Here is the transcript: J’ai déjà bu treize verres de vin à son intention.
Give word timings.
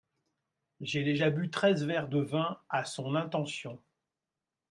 J’ai 0.79 1.03
déjà 1.03 1.29
bu 1.29 1.51
treize 1.51 1.85
verres 1.85 2.07
de 2.09 2.21
vin 2.21 2.59
à 2.69 2.85
son 2.85 3.13
intention. 3.13 3.79